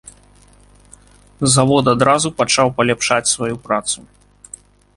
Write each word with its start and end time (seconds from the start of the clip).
Завод 1.55 1.91
адразу 1.93 2.27
пачаў 2.39 2.67
паляпшаць 2.79 3.31
сваю 3.35 3.55
працу. 3.69 3.99